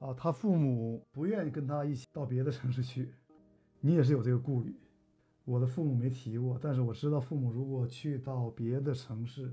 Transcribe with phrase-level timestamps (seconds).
[0.00, 3.12] 啊，他父母不愿意跟他一起到别的城市去，
[3.80, 4.74] 你也是有这个顾虑。
[5.44, 9.52] 我的父母没提过，但是我知道父母如果去到别的城市，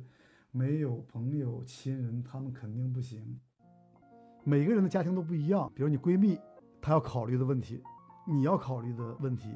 [0.51, 3.39] 没有朋友亲人，他们肯定不行。
[4.43, 6.37] 每个人的家庭都不一样，比如你闺蜜，
[6.79, 7.81] 她要考虑的问题，
[8.27, 9.49] 你要考虑的问题，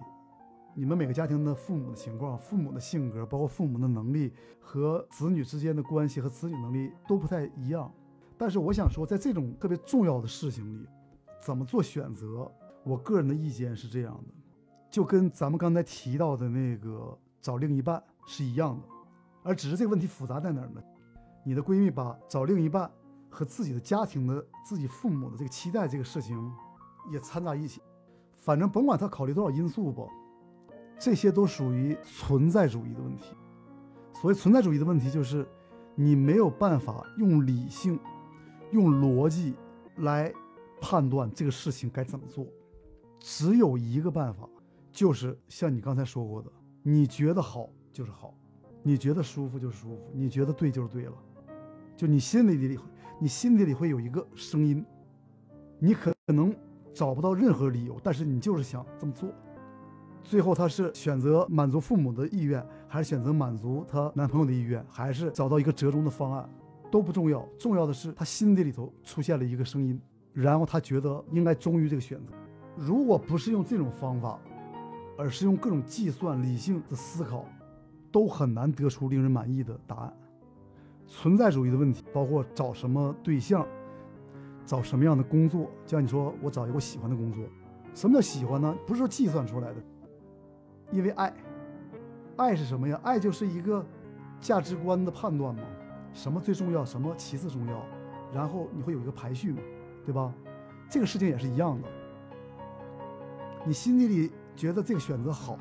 [0.74, 7.94] 你们每个家庭的父母的情况、父母的性格，包括父母的能力和子女之间的关系和子女能力都不太一样。
[8.40, 10.88] 但是我想说，在这种特别重要的事情里，
[11.42, 12.50] 怎么做选择，
[12.86, 14.34] 我个人的意见是这样的，
[14.90, 18.88] 就跟咱们刚才提到的那个找另一半是一样的，
[19.44, 20.82] 而只是这个问题复杂在哪儿呢？
[21.44, 22.90] 你的闺蜜把找另一半
[23.30, 26.50] 和自己的家庭的、自己父母的这个期待这个事情
[27.12, 27.82] 也掺杂一起，
[28.38, 30.04] 反正甭管她考虑多少因素吧，
[30.98, 33.36] 这些都属于存在主义的问题。
[34.14, 35.46] 所谓存在主义的问题，就是
[35.96, 38.00] 你没有办法用理性。
[38.72, 39.56] 用逻辑
[39.98, 40.32] 来
[40.82, 42.46] 判断这个事情该怎么做，
[43.20, 44.48] 只有一个办法，
[44.92, 46.52] 就是像你刚才说过的，
[46.84, 48.34] 你觉得好就是好，
[48.84, 51.14] 你觉得舒服就是舒服，你觉得对就是对了。
[51.98, 52.80] 就你心里里，
[53.20, 54.86] 你心底里会有一个声音，
[55.80, 56.56] 你可能
[56.94, 59.30] 找不到任何理由，但是你就是想这么做。
[60.24, 66.50] 最后，他是选择满足父母的意愿，还是选择满足她男朋友的意愿，还是找到一个折中的方案？
[66.92, 70.00] 都不重要，重要的是他心底里头出现了一个声音，
[70.34, 72.34] 然后他觉得应该忠于这个选择。
[72.76, 74.40] 如果不是用这种方法，
[75.18, 77.46] 而是用各种计算、理性的思考，
[78.12, 80.14] 都很难得出令人满意的答案。
[81.06, 83.68] 存在主义的问题包括找什么对象，
[84.66, 85.70] 找什么样的工作。
[85.86, 87.44] 就像你说，我找一个我喜欢的工作。
[87.94, 88.76] 什么叫喜欢呢？
[88.88, 89.84] 不是说计算出来的，
[90.92, 91.34] 因为爱，
[92.38, 93.00] 爱是什么呀？
[93.04, 93.86] 爱就是一个
[94.40, 95.62] 价值观的判断嘛。
[96.20, 97.82] 什么最重要，什么其次重要，
[98.34, 99.62] 然后你会有一个排序嘛，
[100.06, 100.34] 对吧？
[100.90, 101.88] 这个事情也是一样的。
[103.66, 105.58] 你心底里觉得这个选择好，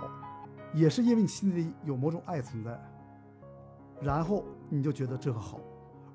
[0.74, 2.76] 也是因为你心里有某种爱存在，
[4.02, 5.60] 然后你就觉得这个好，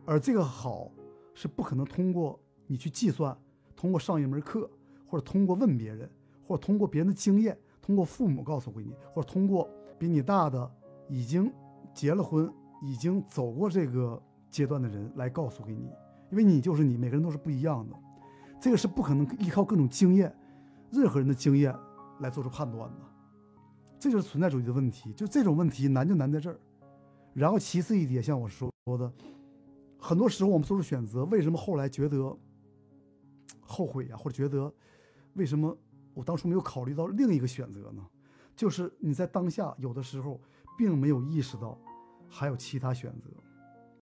[0.04, 0.92] 而这个好
[1.34, 3.34] 是不可能通过你去计算，
[3.78, 4.70] 通过上一门课，
[5.08, 6.12] 或者通过问别人，
[6.46, 10.70] 或者通过别人的经验，通过父母告诉给你，或者通过比你大的
[11.08, 11.50] 已经
[11.94, 12.54] 结了婚。
[12.86, 14.22] 已经走过这个
[14.54, 15.90] 阶段的人来告诉给你，
[16.30, 17.96] 因为你就是你，每个人都是不一样的，
[18.62, 20.32] 这个是不可能依靠各种经验，
[20.92, 21.76] 任何人的经验
[22.20, 23.00] 来做出判断的，
[23.98, 25.12] 这就是存在主义的问题。
[25.14, 26.60] 就这种问题难就难在这儿。
[27.34, 29.12] 然后其次一点，像我说的，
[29.98, 32.38] 很多时候我们做出选择，为什么后来觉得
[33.60, 34.72] 后悔呀，或者觉得
[35.34, 35.76] 为什么
[36.14, 38.06] 我当初没有考虑到另一个选择呢？
[38.56, 40.40] 就是你在当下有的时候
[40.78, 41.76] 并没有意识到。
[42.36, 43.30] 还有其他选择。